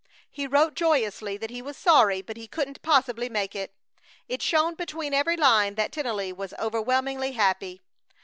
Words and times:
He 0.31 0.47
wrote 0.47 0.73
joyously 0.73 1.37
that 1.37 1.51
he 1.51 1.61
was 1.61 1.77
sorry, 1.77 2.23
but 2.23 2.35
he 2.35 2.47
couldn't 2.47 2.81
possibly 2.81 3.29
make 3.29 3.55
it. 3.55 3.71
It 4.27 4.41
shone 4.41 4.73
between 4.73 5.13
every 5.13 5.37
line 5.37 5.75
that 5.75 5.91
Tennelly 5.91 6.33
was 6.33 6.55
overwhelmingly 6.57 7.33
happy. 7.33 7.81